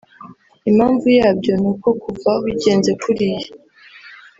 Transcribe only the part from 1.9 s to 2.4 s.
kuva